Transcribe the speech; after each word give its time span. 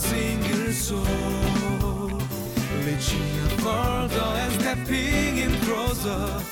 single 0.00 0.72
soul. 0.72 2.10
Reaching 2.84 3.40
stepping 4.60 5.38
in 5.38 5.52
closer. 5.66 6.42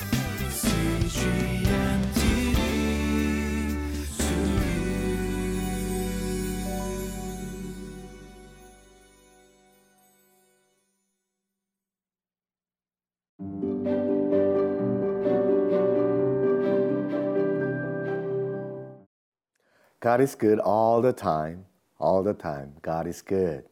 God 20.01 20.21
is 20.21 20.33
good 20.33 20.59
all 20.59 21.01
the 21.01 21.11
time, 21.13 21.65
all 21.99 22.23
the 22.23 22.33
time. 22.33 22.73
God 22.81 23.07
is 23.07 23.21
good. 23.21 23.65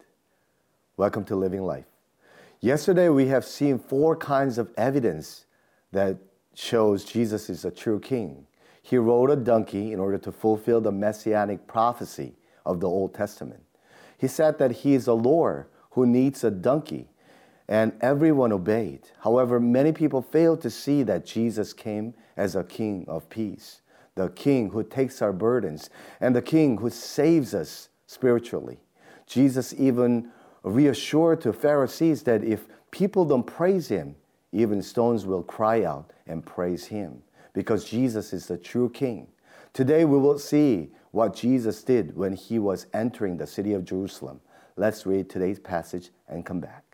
Welcome 0.98 1.24
to 1.26 1.36
Living 1.36 1.64
Life. 1.64 1.86
Yesterday 2.60 3.08
we 3.10 3.28
have 3.28 3.46
seen 3.46 3.80
four 3.80 4.16
kinds 4.16 4.58
of 4.58 4.70
evidence 4.78 5.46
that 5.94 6.18
shows 6.54 7.06
Jesus 7.06 7.50
is 7.50 7.64
a 7.64 7.72
true 7.72 8.00
king. 8.00 8.46
He 8.82 8.98
rode 8.98 9.30
a 9.30 9.36
donkey 9.36 9.94
in 9.94 10.00
order 10.00 10.18
to 10.18 10.32
fulfill 10.32 10.82
the 10.82 10.92
messianic 10.92 11.68
prophecy 11.68 12.36
of 12.66 12.80
the 12.80 12.88
Old 12.88 13.14
Testament. 13.14 13.64
He 14.18 14.28
said 14.28 14.58
that 14.60 14.72
he 14.72 14.94
is 14.94 15.08
a 15.08 15.14
Lord 15.14 15.68
who 15.92 16.06
needs 16.06 16.44
a 16.44 16.52
donkey, 16.52 17.10
and 17.68 17.94
everyone 18.02 18.52
obeyed. 18.52 19.02
However, 19.22 19.60
many 19.60 19.92
people 19.92 20.22
failed 20.22 20.62
to 20.62 20.70
see 20.70 21.04
that 21.04 21.26
Jesus 21.26 21.74
came 21.74 22.14
as 22.36 22.56
a 22.56 22.64
king 22.64 23.06
of 23.08 23.30
peace, 23.30 23.82
the 24.16 24.30
king 24.30 24.72
who 24.72 24.84
takes 24.84 25.22
our 25.22 25.34
burdens, 25.34 25.90
and 26.20 26.36
the 26.36 26.42
king 26.42 26.78
who 26.78 26.90
saves 26.90 27.54
us 27.54 27.90
spiritually. 28.08 28.80
Jesus 29.28 29.74
even 29.78 30.32
reassured 30.64 31.42
the 31.42 31.54
Pharisees 31.54 32.24
that 32.24 32.44
if 32.44 32.68
people 32.92 33.26
don't 33.26 33.44
praise 33.44 33.90
him, 33.90 34.16
even 34.52 34.82
stones 34.82 35.26
will 35.26 35.44
cry 35.44 35.84
out 35.84 36.12
and 36.26 36.46
praise 36.46 36.86
him 36.86 37.22
because 37.54 37.86
Jesus 37.86 38.34
is 38.34 38.48
the 38.48 38.58
true 38.58 38.90
king. 38.90 39.28
Today 39.74 40.06
we 40.06 40.18
will 40.18 40.40
see 40.40 40.90
what 41.12 41.36
Jesus 41.36 41.84
did 41.84 42.16
when 42.16 42.34
he 42.34 42.60
was 42.60 42.88
entering 42.94 43.38
the 43.38 43.48
city 43.48 43.74
of 43.74 43.86
Jerusalem. 43.86 44.42
Let's 44.76 45.06
read 45.06 45.30
today's 45.30 45.60
passage 45.60 46.10
and 46.28 46.46
come 46.46 46.60
back. 46.60 46.87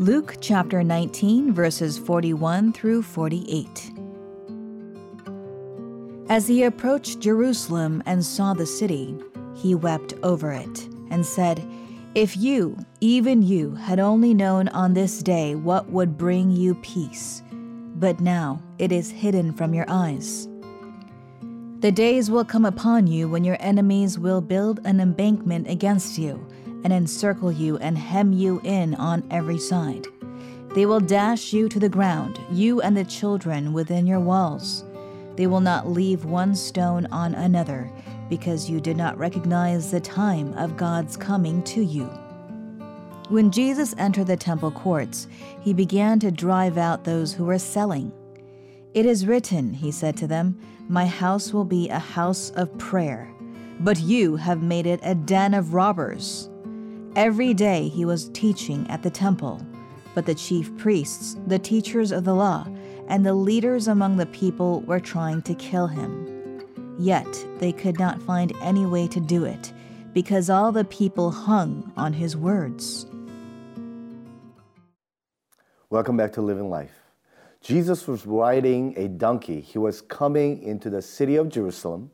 Luke 0.00 0.36
chapter 0.40 0.82
19, 0.82 1.52
verses 1.52 1.98
41 1.98 2.72
through 2.72 3.02
48. 3.02 3.92
As 6.30 6.48
he 6.48 6.62
approached 6.62 7.20
Jerusalem 7.20 8.02
and 8.06 8.24
saw 8.24 8.54
the 8.54 8.64
city, 8.64 9.14
he 9.54 9.74
wept 9.74 10.14
over 10.22 10.52
it 10.52 10.88
and 11.10 11.26
said, 11.26 11.62
If 12.14 12.34
you, 12.34 12.78
even 13.02 13.42
you, 13.42 13.74
had 13.74 14.00
only 14.00 14.32
known 14.32 14.68
on 14.68 14.94
this 14.94 15.22
day 15.22 15.54
what 15.54 15.90
would 15.90 16.16
bring 16.16 16.50
you 16.50 16.76
peace, 16.76 17.42
but 17.96 18.20
now 18.20 18.62
it 18.78 18.92
is 18.92 19.10
hidden 19.10 19.52
from 19.52 19.74
your 19.74 19.84
eyes. 19.86 20.48
The 21.80 21.92
days 21.92 22.30
will 22.30 22.46
come 22.46 22.64
upon 22.64 23.06
you 23.06 23.28
when 23.28 23.44
your 23.44 23.58
enemies 23.60 24.18
will 24.18 24.40
build 24.40 24.80
an 24.86 24.98
embankment 24.98 25.68
against 25.68 26.16
you 26.16 26.42
and 26.84 26.92
encircle 26.92 27.52
you 27.52 27.76
and 27.78 27.96
hem 27.96 28.32
you 28.32 28.60
in 28.64 28.94
on 28.94 29.26
every 29.30 29.58
side. 29.58 30.06
They 30.74 30.86
will 30.86 31.00
dash 31.00 31.52
you 31.52 31.68
to 31.68 31.80
the 31.80 31.88
ground, 31.88 32.38
you 32.52 32.80
and 32.80 32.96
the 32.96 33.04
children 33.04 33.72
within 33.72 34.06
your 34.06 34.20
walls. 34.20 34.84
They 35.36 35.46
will 35.46 35.60
not 35.60 35.88
leave 35.88 36.24
one 36.24 36.54
stone 36.54 37.06
on 37.06 37.34
another, 37.34 37.90
because 38.28 38.70
you 38.70 38.80
did 38.80 38.96
not 38.96 39.18
recognize 39.18 39.90
the 39.90 40.00
time 40.00 40.52
of 40.54 40.76
God's 40.76 41.16
coming 41.16 41.62
to 41.64 41.82
you. 41.82 42.04
When 43.30 43.50
Jesus 43.50 43.94
entered 43.96 44.26
the 44.26 44.36
temple 44.36 44.70
courts, 44.70 45.28
he 45.60 45.72
began 45.72 46.18
to 46.20 46.30
drive 46.30 46.76
out 46.76 47.04
those 47.04 47.32
who 47.32 47.44
were 47.44 47.58
selling. 47.58 48.12
It 48.92 49.06
is 49.06 49.26
written, 49.26 49.72
he 49.72 49.92
said 49.92 50.16
to 50.18 50.26
them, 50.26 50.58
My 50.88 51.06
house 51.06 51.52
will 51.52 51.64
be 51.64 51.88
a 51.88 51.98
house 51.98 52.50
of 52.50 52.76
prayer, 52.76 53.32
but 53.78 54.00
you 54.00 54.36
have 54.36 54.62
made 54.62 54.86
it 54.86 55.00
a 55.02 55.14
den 55.14 55.54
of 55.54 55.74
robbers. 55.74 56.49
Every 57.16 57.54
day 57.54 57.88
he 57.88 58.04
was 58.04 58.28
teaching 58.28 58.88
at 58.88 59.02
the 59.02 59.10
temple, 59.10 59.60
but 60.14 60.26
the 60.26 60.34
chief 60.34 60.76
priests, 60.78 61.36
the 61.48 61.58
teachers 61.58 62.12
of 62.12 62.22
the 62.22 62.36
law, 62.36 62.68
and 63.08 63.26
the 63.26 63.34
leaders 63.34 63.88
among 63.88 64.16
the 64.16 64.26
people 64.26 64.82
were 64.82 65.00
trying 65.00 65.42
to 65.42 65.54
kill 65.54 65.88
him. 65.88 66.64
Yet 67.00 67.26
they 67.58 67.72
could 67.72 67.98
not 67.98 68.22
find 68.22 68.52
any 68.62 68.86
way 68.86 69.08
to 69.08 69.18
do 69.18 69.44
it, 69.44 69.72
because 70.12 70.48
all 70.48 70.70
the 70.70 70.84
people 70.84 71.32
hung 71.32 71.92
on 71.96 72.12
his 72.12 72.36
words. 72.36 73.06
Welcome 75.90 76.16
back 76.16 76.32
to 76.34 76.42
Living 76.42 76.70
Life. 76.70 76.94
Jesus 77.60 78.06
was 78.06 78.24
riding 78.24 78.94
a 78.96 79.08
donkey. 79.08 79.60
He 79.60 79.78
was 79.78 80.00
coming 80.00 80.62
into 80.62 80.88
the 80.88 81.02
city 81.02 81.34
of 81.34 81.48
Jerusalem. 81.48 82.12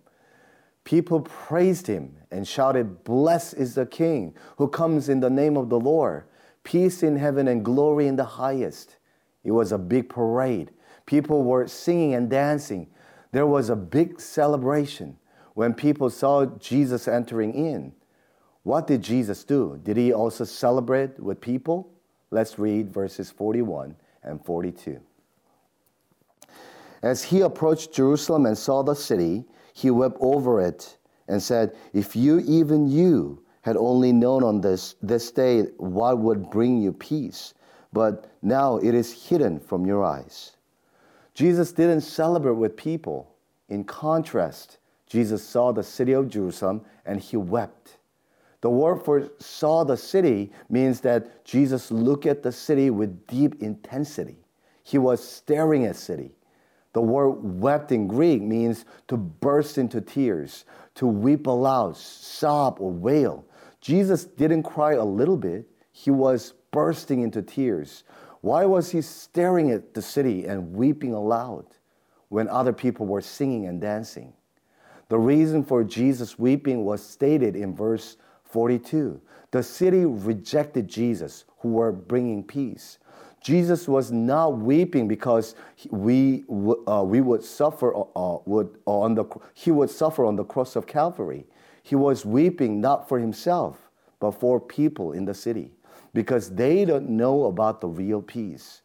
People 0.86 1.22
praised 1.22 1.88
him 1.88 2.14
and 2.30 2.46
shouted, 2.46 3.02
Blessed 3.02 3.54
is 3.54 3.74
the 3.74 3.86
King 3.86 4.32
who 4.56 4.68
comes 4.68 5.08
in 5.08 5.18
the 5.18 5.28
name 5.28 5.56
of 5.56 5.68
the 5.68 5.80
Lord. 5.80 6.22
Peace 6.62 7.02
in 7.02 7.16
heaven 7.16 7.48
and 7.48 7.64
glory 7.64 8.06
in 8.06 8.14
the 8.14 8.24
highest. 8.24 8.94
It 9.42 9.50
was 9.50 9.72
a 9.72 9.78
big 9.78 10.08
parade. 10.08 10.70
People 11.04 11.42
were 11.42 11.66
singing 11.66 12.14
and 12.14 12.30
dancing. 12.30 12.86
There 13.32 13.48
was 13.48 13.68
a 13.68 13.74
big 13.74 14.20
celebration 14.20 15.18
when 15.54 15.74
people 15.74 16.08
saw 16.08 16.46
Jesus 16.46 17.08
entering 17.08 17.52
in. 17.52 17.92
What 18.62 18.86
did 18.86 19.02
Jesus 19.02 19.42
do? 19.42 19.80
Did 19.82 19.96
he 19.96 20.12
also 20.12 20.44
celebrate 20.44 21.18
with 21.18 21.40
people? 21.40 21.90
Let's 22.30 22.60
read 22.60 22.94
verses 22.94 23.28
41 23.32 23.96
and 24.22 24.44
42. 24.44 25.00
As 27.02 27.24
he 27.24 27.40
approached 27.40 27.92
Jerusalem 27.92 28.46
and 28.46 28.56
saw 28.56 28.84
the 28.84 28.94
city, 28.94 29.46
he 29.76 29.90
wept 29.90 30.16
over 30.20 30.58
it 30.62 30.96
and 31.28 31.42
said, 31.42 31.76
If 31.92 32.16
you, 32.16 32.38
even 32.38 32.88
you, 32.88 33.42
had 33.60 33.76
only 33.76 34.10
known 34.10 34.42
on 34.42 34.62
this, 34.62 34.94
this 35.02 35.30
day 35.30 35.64
what 35.76 36.18
would 36.18 36.48
bring 36.48 36.80
you 36.80 36.94
peace, 36.94 37.52
but 37.92 38.30
now 38.40 38.78
it 38.78 38.94
is 38.94 39.28
hidden 39.28 39.60
from 39.60 39.84
your 39.84 40.02
eyes. 40.02 40.52
Jesus 41.34 41.72
didn't 41.72 42.00
celebrate 42.00 42.54
with 42.54 42.74
people. 42.74 43.34
In 43.68 43.84
contrast, 43.84 44.78
Jesus 45.06 45.46
saw 45.46 45.72
the 45.72 45.82
city 45.82 46.12
of 46.12 46.30
Jerusalem 46.30 46.80
and 47.04 47.20
he 47.20 47.36
wept. 47.36 47.98
The 48.62 48.70
word 48.70 49.02
for 49.04 49.28
saw 49.38 49.84
the 49.84 49.98
city 49.98 50.52
means 50.70 51.00
that 51.02 51.44
Jesus 51.44 51.90
looked 51.90 52.24
at 52.24 52.42
the 52.42 52.52
city 52.52 52.88
with 52.88 53.26
deep 53.26 53.60
intensity. 53.60 54.38
He 54.84 54.96
was 54.96 55.22
staring 55.22 55.84
at 55.84 55.96
city. 55.96 56.35
The 56.96 57.02
word 57.02 57.60
wept 57.60 57.92
in 57.92 58.08
Greek 58.08 58.40
means 58.40 58.86
to 59.08 59.18
burst 59.18 59.76
into 59.76 60.00
tears, 60.00 60.64
to 60.94 61.06
weep 61.06 61.46
aloud, 61.46 61.94
sob, 61.94 62.78
or 62.80 62.90
wail. 62.90 63.44
Jesus 63.82 64.24
didn't 64.24 64.62
cry 64.62 64.94
a 64.94 65.04
little 65.04 65.36
bit, 65.36 65.68
he 65.92 66.10
was 66.10 66.54
bursting 66.70 67.20
into 67.20 67.42
tears. 67.42 68.04
Why 68.40 68.64
was 68.64 68.92
he 68.92 69.02
staring 69.02 69.72
at 69.72 69.92
the 69.92 70.00
city 70.00 70.46
and 70.46 70.72
weeping 70.72 71.12
aloud 71.12 71.66
when 72.30 72.48
other 72.48 72.72
people 72.72 73.04
were 73.04 73.20
singing 73.20 73.66
and 73.66 73.78
dancing? 73.78 74.32
The 75.10 75.18
reason 75.18 75.64
for 75.64 75.84
Jesus 75.84 76.38
weeping 76.38 76.86
was 76.86 77.02
stated 77.04 77.56
in 77.56 77.76
verse 77.76 78.16
42. 78.44 79.20
The 79.50 79.62
city 79.62 80.06
rejected 80.06 80.88
Jesus, 80.88 81.44
who 81.58 81.72
were 81.72 81.92
bringing 81.92 82.42
peace. 82.42 82.98
Jesus 83.40 83.86
was 83.86 84.10
not 84.10 84.58
weeping 84.58 85.06
because 85.06 85.54
we, 85.90 86.44
uh, 86.88 87.04
we 87.04 87.20
would 87.20 87.44
suffer 87.44 87.94
uh, 87.96 88.38
would, 88.44 88.78
on 88.86 89.14
the, 89.14 89.24
he 89.54 89.70
would 89.70 89.90
suffer 89.90 90.24
on 90.24 90.36
the 90.36 90.44
cross 90.44 90.74
of 90.74 90.86
Calvary. 90.86 91.46
He 91.82 91.94
was 91.94 92.26
weeping 92.26 92.80
not 92.80 93.08
for 93.08 93.18
himself, 93.20 93.90
but 94.18 94.32
for 94.32 94.60
people 94.60 95.12
in 95.12 95.24
the 95.24 95.34
city 95.34 95.72
because 96.16 96.50
they 96.50 96.84
don't 96.84 97.10
know 97.10 97.44
about 97.44 97.80
the 97.80 97.88
real 97.88 98.22
peace. 98.22 98.80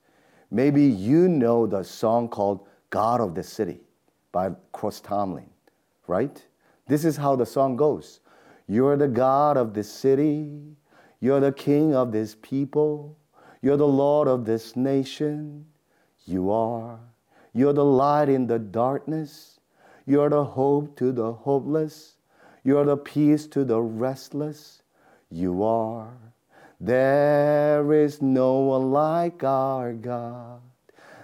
Maybe 0.51 0.83
you 0.83 1.29
know 1.29 1.65
the 1.65 1.81
song 1.81 2.27
called 2.27 2.67
God 2.89 3.21
of 3.21 3.33
the 3.33 3.43
City 3.43 3.79
by 4.33 4.51
Chris 4.73 4.99
Tomlin, 4.99 5.49
right? 6.07 6.45
This 6.87 7.05
is 7.05 7.15
how 7.15 7.37
the 7.37 7.45
song 7.45 7.77
goes 7.77 8.19
You're 8.67 8.97
the 8.97 9.07
God 9.07 9.55
of 9.55 9.73
this 9.73 9.89
city, 9.89 10.75
you're 11.21 11.39
the 11.39 11.53
King 11.53 11.95
of 11.95 12.11
this 12.11 12.35
people, 12.41 13.17
you're 13.61 13.77
the 13.77 13.87
Lord 13.87 14.27
of 14.27 14.45
this 14.45 14.75
nation. 14.75 15.65
You 16.25 16.51
are. 16.51 16.99
You're 17.53 17.73
the 17.73 17.85
light 17.85 18.29
in 18.29 18.47
the 18.47 18.59
darkness, 18.59 19.59
you're 20.05 20.29
the 20.29 20.43
hope 20.43 20.95
to 20.97 21.11
the 21.11 21.33
hopeless, 21.33 22.15
you're 22.63 22.85
the 22.85 22.97
peace 22.97 23.45
to 23.47 23.65
the 23.65 23.81
restless. 23.81 24.83
You 25.29 25.63
are. 25.63 26.13
There 26.79 27.93
is 27.93 28.21
no 28.21 28.59
one 28.59 28.91
like 28.91 29.43
our 29.43 29.93
God. 29.93 30.61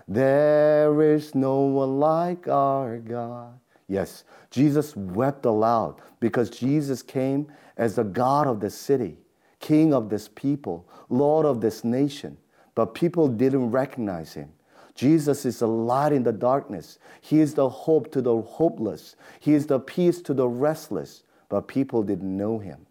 There 0.07 1.01
is 1.01 1.36
no 1.36 1.62
one 1.62 2.00
like 2.00 2.48
our 2.48 2.98
God. 2.98 3.60
Yes, 3.88 4.24
Jesus 4.51 4.95
wept 4.95 5.45
aloud 5.45 5.95
because 6.19 6.50
Jesus 6.50 7.01
came 7.01 7.48
as 7.78 7.95
the 7.95 8.04
God 8.04 8.48
of 8.48 8.60
the 8.60 8.69
city, 8.69 9.18
King 9.59 9.94
of 9.94 10.09
this 10.09 10.27
people, 10.27 10.88
Lord 11.09 11.45
of 11.45 11.62
this 11.62 11.83
nation. 11.83 12.38
But 12.75 12.94
people 12.94 13.27
didn't 13.27 13.71
recognize 13.71 14.33
him. 14.33 14.54
Jesus 14.94 15.45
is 15.45 15.59
the 15.59 15.68
light 15.68 16.12
in 16.12 16.24
the 16.24 16.31
darkness. 16.31 17.00
He 17.21 17.39
is 17.39 17.54
the 17.54 17.69
hope 17.69 18.12
to 18.12 18.21
the 18.21 18.42
hopeless. 18.42 19.15
He 19.39 19.54
is 19.54 19.68
the 19.68 19.80
peace 19.80 20.21
to 20.24 20.33
the 20.33 20.48
restless. 20.48 21.24
But 21.50 21.68
people 21.68 22.04
didn't 22.04 22.36
know 22.36 22.59
him. 22.59 22.86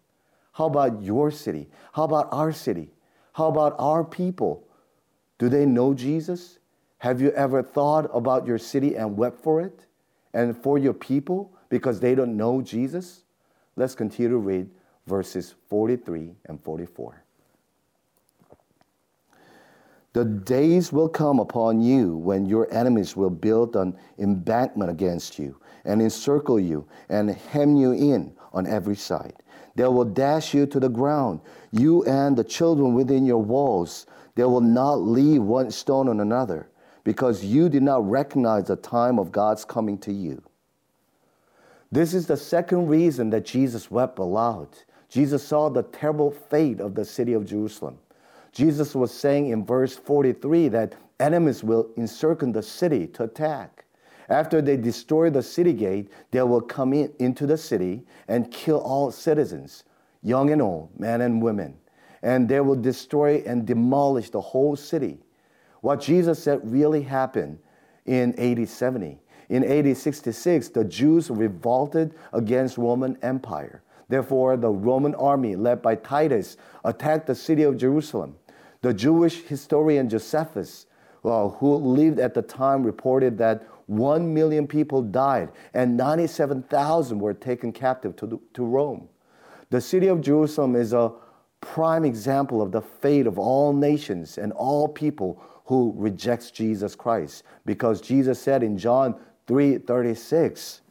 How 0.53 0.65
about 0.65 1.01
your 1.01 1.31
city? 1.31 1.69
How 1.93 2.03
about 2.03 2.29
our 2.31 2.51
city? 2.51 2.91
How 3.33 3.47
about 3.47 3.75
our 3.77 4.03
people? 4.03 4.67
Do 5.37 5.49
they 5.49 5.65
know 5.65 5.93
Jesus? 5.93 6.59
Have 6.99 7.21
you 7.21 7.31
ever 7.31 7.61
thought 7.61 8.09
about 8.13 8.47
your 8.47 8.57
city 8.57 8.95
and 8.95 9.15
wept 9.15 9.39
for 9.39 9.61
it 9.61 9.85
and 10.33 10.57
for 10.57 10.77
your 10.77 10.93
people 10.93 11.53
because 11.69 11.99
they 11.99 12.15
don't 12.15 12.35
know 12.35 12.61
Jesus? 12.61 13.23
Let's 13.75 13.93
continue 13.93 14.31
to 14.31 14.37
read 14.37 14.69
verses 15.07 15.55
43 15.69 16.35
and 16.45 16.61
44. 16.61 17.23
The 20.13 20.25
days 20.25 20.91
will 20.91 21.09
come 21.09 21.39
upon 21.39 21.81
you 21.81 22.17
when 22.17 22.45
your 22.45 22.71
enemies 22.73 23.15
will 23.15 23.29
build 23.29 23.75
an 23.75 23.95
embankment 24.17 24.89
against 24.89 25.37
you 25.37 25.59
and 25.85 26.01
encircle 26.01 26.59
you 26.59 26.87
and 27.09 27.29
hem 27.29 27.75
you 27.75 27.91
in 27.91 28.33
on 28.53 28.67
every 28.67 28.95
side. 28.95 29.41
They 29.75 29.85
will 29.85 30.05
dash 30.05 30.55
you 30.55 30.65
to 30.65 30.79
the 30.79 30.89
ground, 30.89 31.39
you 31.71 32.03
and 32.05 32.35
the 32.35 32.43
children 32.43 32.95
within 32.95 33.25
your 33.25 33.43
walls. 33.43 34.07
They 34.33 34.43
will 34.43 34.61
not 34.61 34.95
leave 34.95 35.43
one 35.43 35.69
stone 35.69 36.09
on 36.09 36.19
another, 36.19 36.69
because 37.03 37.45
you 37.45 37.69
did 37.69 37.83
not 37.83 38.09
recognize 38.09 38.65
the 38.65 38.75
time 38.75 39.19
of 39.19 39.31
God's 39.31 39.65
coming 39.65 39.97
to 39.99 40.11
you. 40.11 40.41
This 41.91 42.13
is 42.13 42.25
the 42.27 42.37
second 42.37 42.87
reason 42.87 43.29
that 43.29 43.45
Jesus 43.45 43.91
wept 43.91 44.19
aloud. 44.19 44.69
Jesus 45.09 45.43
saw 45.43 45.69
the 45.69 45.83
terrible 45.83 46.31
fate 46.31 46.79
of 46.79 46.95
the 46.95 47.05
city 47.05 47.33
of 47.33 47.45
Jerusalem. 47.45 47.97
Jesus 48.51 48.95
was 48.95 49.13
saying 49.13 49.49
in 49.49 49.65
verse 49.65 49.95
43 49.95 50.69
that 50.69 50.95
enemies 51.19 51.63
will 51.63 51.89
encircle 51.97 52.51
the 52.51 52.63
city 52.63 53.07
to 53.07 53.23
attack. 53.23 53.85
After 54.29 54.61
they 54.61 54.75
destroy 54.75 55.29
the 55.29 55.43
city 55.43 55.73
gate, 55.73 56.09
they 56.31 56.41
will 56.41 56.61
come 56.61 56.93
in, 56.93 57.13
into 57.19 57.47
the 57.47 57.57
city 57.57 58.03
and 58.27 58.51
kill 58.51 58.79
all 58.79 59.11
citizens, 59.11 59.85
young 60.21 60.49
and 60.51 60.61
old, 60.61 60.89
men 60.99 61.21
and 61.21 61.41
women. 61.41 61.77
And 62.21 62.49
they 62.49 62.59
will 62.59 62.75
destroy 62.75 63.43
and 63.45 63.65
demolish 63.65 64.29
the 64.31 64.41
whole 64.41 64.75
city. 64.75 65.19
What 65.81 66.01
Jesus 66.01 66.43
said 66.43 66.59
really 66.63 67.03
happened 67.03 67.59
in 68.05 68.37
AD 68.39 68.67
70. 68.67 69.19
In 69.49 69.63
AD 69.63 69.95
66, 69.95 70.69
the 70.69 70.83
Jews 70.83 71.29
revolted 71.29 72.13
against 72.33 72.77
Roman 72.77 73.17
Empire. 73.21 73.81
Therefore, 74.09 74.57
the 74.57 74.69
Roman 74.69 75.15
army 75.15 75.55
led 75.55 75.81
by 75.81 75.95
Titus 75.95 76.57
attacked 76.83 77.27
the 77.27 77.35
city 77.35 77.63
of 77.63 77.77
Jerusalem. 77.77 78.35
The 78.81 78.93
Jewish 78.93 79.43
historian 79.43 80.07
Josephus, 80.07 80.85
uh, 81.25 81.49
who 81.49 81.75
lived 81.75 82.19
at 82.19 82.33
the 82.33 82.41
time, 82.41 82.83
reported 82.83 83.37
that 83.39 83.67
1 83.87 84.33
million 84.33 84.67
people 84.67 85.01
died 85.01 85.49
and 85.73 85.97
97,000 85.97 87.19
were 87.19 87.33
taken 87.33 87.71
captive 87.71 88.15
to, 88.17 88.41
to 88.53 88.63
Rome. 88.63 89.09
The 89.69 89.81
city 89.81 90.07
of 90.07 90.21
Jerusalem 90.21 90.75
is 90.75 90.93
a 90.93 91.11
prime 91.61 92.05
example 92.05 92.61
of 92.61 92.71
the 92.71 92.81
fate 92.81 93.27
of 93.27 93.37
all 93.37 93.73
nations 93.73 94.37
and 94.37 94.53
all 94.53 94.87
people 94.87 95.41
who 95.65 95.93
rejects 95.97 96.51
Jesus 96.51 96.95
Christ 96.95 97.43
because 97.65 97.99
Jesus 97.99 98.39
said 98.39 98.63
in 98.63 98.77
John 98.77 99.15
3:36 99.47 100.81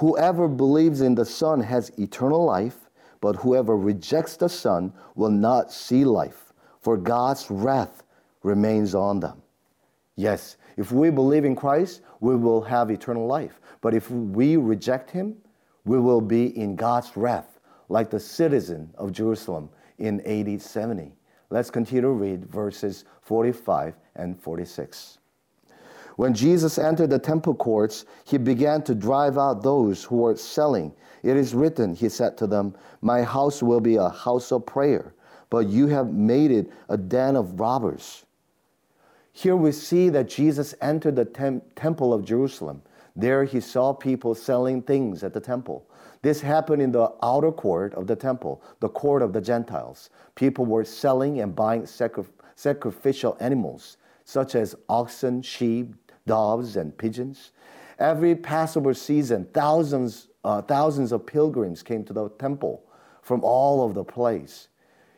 Whoever 0.00 0.48
believes 0.48 1.00
in 1.00 1.14
the 1.14 1.24
Son 1.24 1.60
has 1.60 1.90
eternal 1.98 2.44
life 2.44 2.90
but 3.20 3.36
whoever 3.36 3.76
rejects 3.76 4.36
the 4.36 4.48
Son 4.48 4.92
will 5.14 5.30
not 5.30 5.72
see 5.72 6.04
life, 6.04 6.52
for 6.80 6.96
God's 6.96 7.50
wrath 7.50 8.02
remains 8.42 8.94
on 8.94 9.20
them. 9.20 9.42
Yes, 10.16 10.56
if 10.76 10.92
we 10.92 11.10
believe 11.10 11.44
in 11.44 11.54
Christ, 11.54 12.00
we 12.20 12.36
will 12.36 12.62
have 12.62 12.90
eternal 12.90 13.26
life. 13.26 13.60
But 13.80 13.94
if 13.94 14.10
we 14.10 14.56
reject 14.56 15.10
Him, 15.10 15.36
we 15.84 15.98
will 15.98 16.20
be 16.20 16.56
in 16.58 16.76
God's 16.76 17.16
wrath, 17.16 17.60
like 17.88 18.10
the 18.10 18.20
citizen 18.20 18.90
of 18.96 19.12
Jerusalem 19.12 19.68
in 19.98 20.20
AD 20.22 20.60
70. 20.60 21.12
Let's 21.50 21.70
continue 21.70 22.02
to 22.02 22.10
read 22.10 22.46
verses 22.46 23.04
45 23.22 23.94
and 24.16 24.40
46. 24.40 25.19
When 26.20 26.34
Jesus 26.34 26.76
entered 26.76 27.08
the 27.08 27.18
temple 27.18 27.54
courts, 27.54 28.04
he 28.26 28.36
began 28.36 28.82
to 28.82 28.94
drive 28.94 29.38
out 29.38 29.62
those 29.62 30.04
who 30.04 30.16
were 30.18 30.36
selling 30.36 30.92
it 31.22 31.34
is 31.34 31.54
written, 31.54 31.94
he 31.94 32.10
said 32.10 32.36
to 32.36 32.46
them, 32.46 32.74
My 33.00 33.22
house 33.22 33.62
will 33.62 33.80
be 33.80 33.96
a 33.96 34.10
house 34.10 34.52
of 34.52 34.66
prayer, 34.66 35.14
but 35.48 35.68
you 35.68 35.86
have 35.86 36.12
made 36.12 36.50
it 36.50 36.70
a 36.90 36.98
den 36.98 37.36
of 37.36 37.58
robbers. 37.58 38.26
Here 39.32 39.56
we 39.56 39.72
see 39.72 40.10
that 40.10 40.28
Jesus 40.28 40.74
entered 40.82 41.16
the 41.16 41.24
tem- 41.24 41.62
temple 41.74 42.12
of 42.12 42.26
Jerusalem. 42.26 42.82
There 43.16 43.44
he 43.44 43.60
saw 43.60 43.94
people 43.94 44.34
selling 44.34 44.82
things 44.82 45.24
at 45.24 45.32
the 45.32 45.40
temple. 45.40 45.86
This 46.20 46.42
happened 46.42 46.82
in 46.82 46.92
the 46.92 47.10
outer 47.22 47.50
court 47.50 47.94
of 47.94 48.06
the 48.06 48.16
temple, 48.16 48.62
the 48.80 48.90
court 48.90 49.22
of 49.22 49.32
the 49.32 49.40
Gentiles. 49.40 50.10
People 50.34 50.66
were 50.66 50.84
selling 50.84 51.40
and 51.40 51.56
buying 51.56 51.86
sacri- 51.86 52.24
sacrificial 52.56 53.38
animals, 53.40 53.96
such 54.24 54.54
as 54.54 54.74
oxen, 54.88 55.42
sheep, 55.42 55.94
doves, 56.26 56.76
and 56.76 56.96
pigeons. 56.96 57.52
Every 57.98 58.34
Passover 58.34 58.94
season, 58.94 59.46
thousands 59.52 60.28
uh, 60.44 60.62
thousands 60.62 61.12
of 61.12 61.26
pilgrims 61.26 61.82
came 61.82 62.04
to 62.04 62.12
the 62.12 62.28
temple 62.30 62.82
from 63.22 63.44
all 63.44 63.82
over 63.82 63.92
the 63.92 64.04
place. 64.04 64.68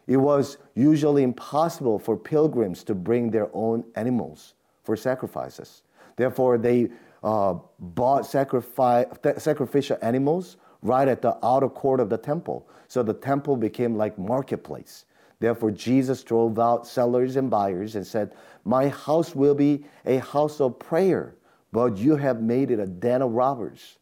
It 0.07 0.17
was 0.17 0.59
usually 0.75 1.23
impossible 1.23 1.99
for 1.99 2.17
pilgrims 2.17 2.83
to 2.85 2.95
bring 2.95 3.31
their 3.31 3.49
own 3.53 3.85
animals 3.95 4.55
for 4.83 4.97
sacrifices. 4.97 5.83
Therefore, 6.17 6.59
they 6.59 6.91
uh, 7.23 7.55
bought 7.79 8.27
sacrificial 8.27 9.99
animals 10.03 10.57
right 10.83 11.07
at 11.07 11.23
the 11.23 11.39
outer 11.45 11.69
court 11.69 12.01
of 12.01 12.11
the 12.11 12.19
temple. 12.19 12.69
So 12.89 13.05
the 13.05 13.15
temple 13.15 13.57
became 13.57 13.95
like 13.97 14.19
marketplace. 14.19 15.05
Therefore, 15.43 15.73
Jesus 15.73 16.23
drove 16.23 16.61
out 16.61 16.87
sellers 16.87 17.35
and 17.35 17.51
buyers 17.51 17.97
and 17.97 18.07
said, 18.07 18.33
My 18.65 18.87
house 18.87 19.35
will 19.35 19.57
be 19.57 19.85
a 20.07 20.19
house 20.19 20.61
of 20.61 20.79
prayer, 20.79 21.35
but 21.73 21.97
you 21.97 22.15
have 22.15 22.41
made 22.41 22.71
it 22.71 22.79
a 22.79 22.87
den 22.87 23.23
of 23.23 23.33
robbers. 23.33 23.99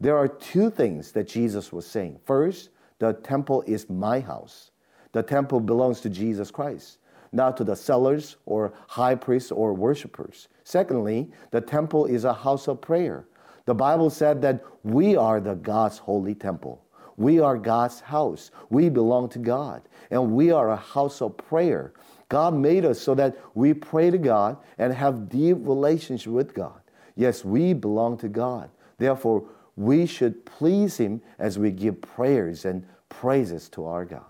There 0.00 0.16
are 0.16 0.26
two 0.26 0.70
things 0.70 1.12
that 1.12 1.28
Jesus 1.28 1.72
was 1.72 1.86
saying. 1.86 2.18
First, 2.24 2.70
the 2.98 3.12
temple 3.12 3.62
is 3.64 3.88
my 3.88 4.18
house. 4.18 4.72
The 5.12 5.22
temple 5.22 5.60
belongs 5.60 6.00
to 6.00 6.10
Jesus 6.10 6.50
Christ, 6.50 6.98
not 7.30 7.56
to 7.58 7.62
the 7.62 7.76
sellers 7.76 8.34
or 8.44 8.72
high 8.88 9.14
priests 9.14 9.52
or 9.52 9.74
worshipers. 9.74 10.48
Secondly, 10.64 11.30
the 11.52 11.60
temple 11.60 12.06
is 12.06 12.24
a 12.24 12.34
house 12.34 12.66
of 12.66 12.80
prayer. 12.80 13.28
The 13.66 13.74
Bible 13.74 14.10
said 14.10 14.42
that 14.42 14.64
we 14.82 15.14
are 15.14 15.40
the 15.40 15.54
God's 15.54 15.98
holy 15.98 16.34
temple. 16.34 16.81
We 17.16 17.40
are 17.40 17.56
God's 17.56 18.00
house. 18.00 18.50
We 18.70 18.88
belong 18.88 19.28
to 19.30 19.38
God. 19.38 19.82
And 20.10 20.32
we 20.32 20.50
are 20.50 20.70
a 20.70 20.76
house 20.76 21.20
of 21.20 21.36
prayer. 21.36 21.92
God 22.28 22.54
made 22.54 22.84
us 22.84 23.00
so 23.00 23.14
that 23.14 23.36
we 23.54 23.74
pray 23.74 24.10
to 24.10 24.18
God 24.18 24.56
and 24.78 24.92
have 24.92 25.28
deep 25.28 25.58
relationship 25.60 26.32
with 26.32 26.54
God. 26.54 26.80
Yes, 27.14 27.44
we 27.44 27.74
belong 27.74 28.16
to 28.18 28.28
God. 28.28 28.70
Therefore, 28.98 29.44
we 29.76 30.06
should 30.06 30.44
please 30.46 30.96
Him 30.96 31.20
as 31.38 31.58
we 31.58 31.70
give 31.70 32.00
prayers 32.00 32.64
and 32.64 32.86
praises 33.08 33.68
to 33.70 33.84
our 33.84 34.04
God. 34.04 34.24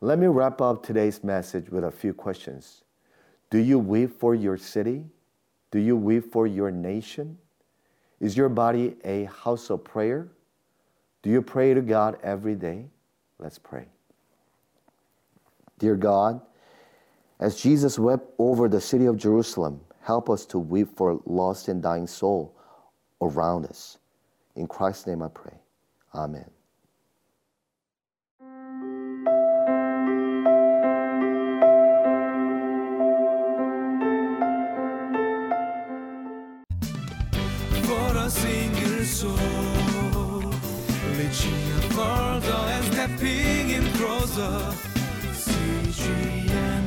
Let 0.00 0.18
me 0.18 0.28
wrap 0.28 0.60
up 0.60 0.82
today's 0.86 1.24
message 1.24 1.68
with 1.68 1.84
a 1.84 1.90
few 1.90 2.14
questions. 2.14 2.85
Do 3.50 3.58
you 3.58 3.78
weep 3.78 4.18
for 4.18 4.34
your 4.34 4.56
city? 4.56 5.04
Do 5.70 5.78
you 5.78 5.96
weep 5.96 6.32
for 6.32 6.46
your 6.46 6.70
nation? 6.70 7.38
Is 8.20 8.36
your 8.36 8.48
body 8.48 8.96
a 9.04 9.24
house 9.24 9.70
of 9.70 9.84
prayer? 9.84 10.28
Do 11.22 11.30
you 11.30 11.42
pray 11.42 11.74
to 11.74 11.80
God 11.80 12.18
every 12.22 12.54
day? 12.54 12.86
Let's 13.38 13.58
pray. 13.58 13.86
Dear 15.78 15.96
God, 15.96 16.40
as 17.38 17.60
Jesus 17.60 17.98
wept 17.98 18.30
over 18.38 18.68
the 18.68 18.80
city 18.80 19.06
of 19.06 19.16
Jerusalem, 19.16 19.80
help 20.00 20.30
us 20.30 20.46
to 20.46 20.58
weep 20.58 20.96
for 20.96 21.20
lost 21.26 21.68
and 21.68 21.82
dying 21.82 22.06
soul 22.06 22.56
around 23.20 23.66
us. 23.66 23.98
In 24.54 24.66
Christ's 24.66 25.06
name 25.06 25.22
I 25.22 25.28
pray. 25.28 25.58
Amen. 26.14 26.55
Reaching 41.26 41.90
further 41.90 42.62
and 42.70 42.84
stepping 42.84 43.70
in 43.70 43.84
closer 43.94 44.72
CGM 45.32 46.85